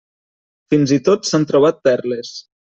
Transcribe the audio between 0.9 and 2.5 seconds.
i tot s’han trobat perles.